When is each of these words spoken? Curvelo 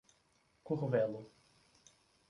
Curvelo 0.65 1.21